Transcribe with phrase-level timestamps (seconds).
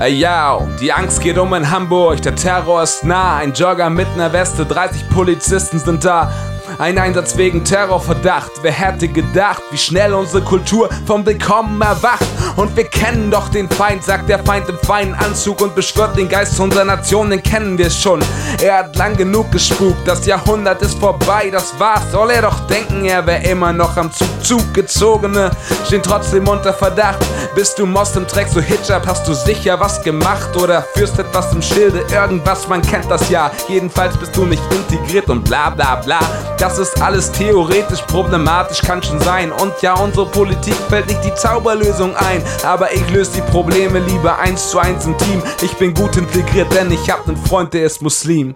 [0.00, 3.36] Ey, ja, die Angst geht um in Hamburg, der Terror ist nah.
[3.36, 6.32] Ein Jogger mit ner Weste, 30 Polizisten sind da.
[6.78, 8.50] Ein Einsatz wegen Terrorverdacht.
[8.62, 12.26] Wer hätte gedacht, wie schnell unsere Kultur vom Willkommen erwacht?
[12.56, 16.28] Und wir kennen doch den Feind, sagt der Feind im feinen Anzug und beschwört den
[16.28, 18.20] Geist unserer Nation, den kennen wir schon.
[18.60, 22.10] Er hat lang genug gespukt, das Jahrhundert ist vorbei, das war's.
[22.10, 24.28] Soll er doch denken, er wär immer noch am Zug.
[24.42, 25.50] Zuggezogene
[25.86, 27.24] stehen trotzdem unter Verdacht.
[27.54, 31.62] Bist du Moslem, trägst du Hijab, hast du sicher was gemacht oder führst etwas im
[31.62, 33.50] Schilde, irgendwas, man kennt das ja.
[33.68, 36.20] Jedenfalls bist du nicht integriert und bla bla bla.
[36.58, 39.52] Das ist alles theoretisch problematisch, kann schon sein.
[39.52, 42.42] Und ja, unsere Politik fällt nicht die Zauberlösung ein.
[42.64, 45.42] Aber ich löse die Probleme lieber eins zu eins im Team.
[45.62, 48.54] Ich bin gut integriert, denn ich hab nen Freund, der ist Muslim.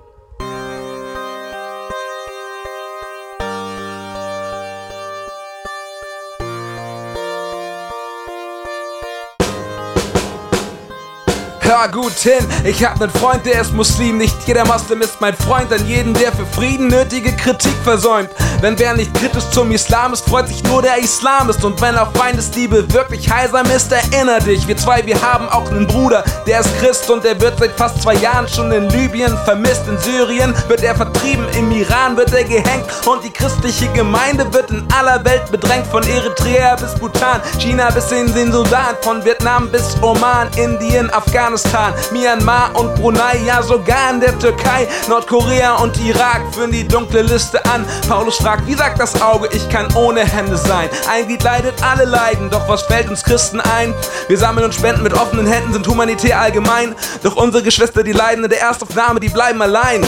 [11.69, 14.17] Hör gut hin, ich hab nen Freund, der ist Muslim.
[14.17, 18.31] Nicht jeder Moslem ist mein Freund, an jeden, der für Frieden nötige Kritik versäumt.
[18.63, 21.63] Wenn wer nicht kritisch zum Islam ist, freut sich nur der Islam ist.
[21.63, 24.67] Und wenn auch Feindesliebe wirklich heilsam ist, erinner dich.
[24.67, 28.01] Wir zwei, wir haben auch nen Bruder, der ist Christ und der wird seit fast
[28.01, 29.83] zwei Jahren schon in Libyen vermisst.
[29.89, 32.87] In Syrien wird er vertrieben, im Iran wird er gehängt.
[33.05, 35.87] Und die christliche Gemeinde wird in aller Welt bedrängt.
[35.89, 41.58] Von Eritrea bis Bhutan, China bis in den Sudan, von Vietnam bis Oman, Indien, Afghanistan.
[41.59, 47.23] Afghanistan, Myanmar und Brunei, ja sogar in der Türkei, Nordkorea und Irak führen die dunkle
[47.23, 47.85] Liste an.
[48.09, 50.89] Paulus fragt, wie sagt das Auge, ich kann ohne Hände sein.
[51.11, 53.93] Ein Glied leidet, alle leiden, doch was fällt uns Christen ein?
[54.29, 56.95] Wir sammeln und spenden mit offenen Händen, sind humanitär allgemein.
[57.25, 60.07] Doch unsere Geschwister, die leiden in der Erstaufnahme, die bleiben allein.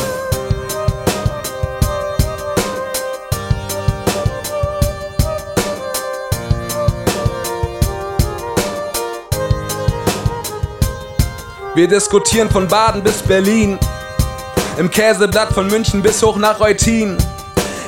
[11.80, 13.78] Wir diskutieren von Baden bis Berlin,
[14.76, 17.16] im Käseblatt von München bis hoch nach Eutin.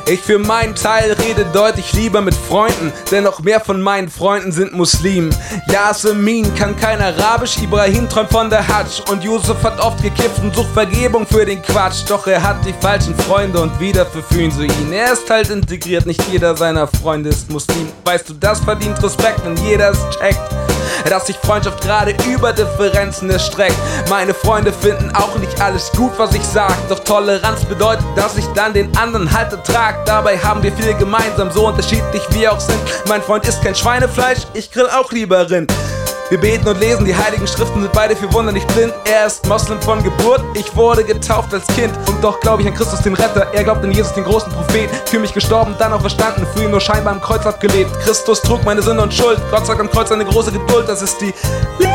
[0.07, 4.51] Ich für meinen Teil rede deutlich lieber mit Freunden, denn noch mehr von meinen Freunden
[4.51, 5.29] sind Muslimen.
[5.71, 10.55] Yasemin kann kein Arabisch, Ibrahim träumt von der Hajj und Yusuf hat oft gekifft und
[10.55, 12.05] sucht Vergebung für den Quatsch.
[12.09, 14.93] Doch er hat die falschen Freunde und wieder verführen sie ihn.
[14.95, 17.89] Er ist halt integriert, nicht jeder seiner Freunde ist Muslim.
[18.07, 20.62] Weißt du, das verdient Respekt, wenn jeder es checkt
[21.09, 23.77] dass sich Freundschaft gerade über Differenzen erstreckt.
[24.09, 26.77] Meine Freunde finden auch nicht alles gut, was ich sag.
[26.89, 30.05] Doch Toleranz bedeutet, dass ich dann den anderen halt ertrag.
[30.07, 32.81] Dabei haben wir viel gemeinsam, so unterschiedlich wir auch sind.
[33.09, 35.73] Mein Freund isst kein Schweinefleisch, ich grill auch lieber Rind.
[36.33, 38.95] Wir beten und lesen die heiligen Schriften, sind beide für Wunder nicht blind.
[39.05, 41.93] Er ist Moslem von Geburt, ich wurde getauft als Kind.
[42.09, 44.89] Und doch glaube ich an Christus den Retter, er glaubt an Jesus den großen Prophet.
[45.05, 47.93] Für mich gestorben, dann auch verstanden, für ihn nur scheinbar am Kreuz abgelebt.
[48.01, 51.21] Christus trug meine Sünde und Schuld, Gott sagt am Kreuz eine große Geduld, das ist
[51.21, 51.35] die
[51.79, 51.92] Liebe.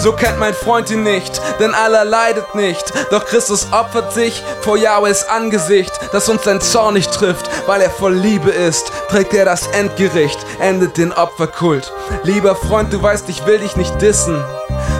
[0.00, 2.90] So kennt mein Freund ihn nicht, denn aller leidet nicht.
[3.10, 7.90] Doch Christus opfert sich vor Jahwes Angesicht, dass uns sein Zorn nicht trifft, weil er
[7.90, 8.90] voll Liebe ist.
[9.10, 11.92] Trägt er das Endgericht, endet den Opferkult.
[12.22, 14.42] Lieber Freund, du weißt, ich will dich nicht dissen.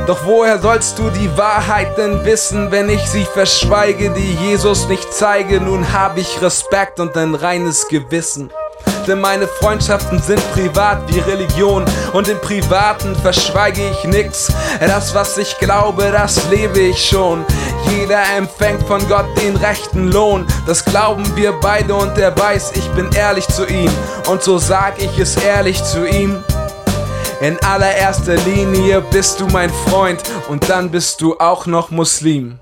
[0.06, 5.14] Doch woher sollst du die Wahrheit denn wissen, wenn ich sie verschweige, die Jesus nicht
[5.14, 5.62] zeige?
[5.62, 8.52] Nun hab ich Respekt und ein reines Gewissen
[9.10, 14.52] denn meine Freundschaften sind privat wie Religion und im Privaten verschweige ich nix.
[14.78, 17.44] Das, was ich glaube, das lebe ich schon.
[17.90, 20.46] Jeder empfängt von Gott den rechten Lohn.
[20.66, 23.90] Das glauben wir beide und er weiß, ich bin ehrlich zu ihm.
[24.28, 26.42] Und so sag ich es ehrlich zu ihm.
[27.40, 32.60] In allererster Linie bist du mein Freund und dann bist du auch noch Muslim.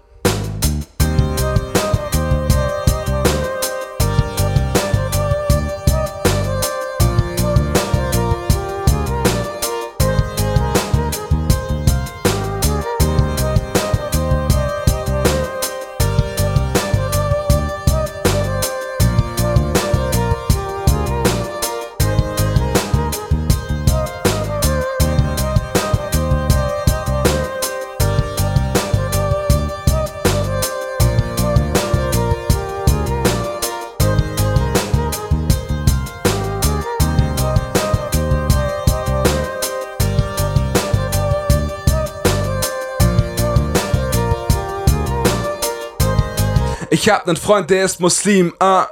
[46.91, 48.87] Ich hab nen Freund, der ist Muslim, ah.